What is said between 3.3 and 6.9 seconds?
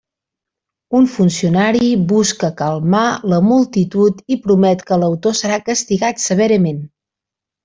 la multitud i promet que l'autor serà castigat severament.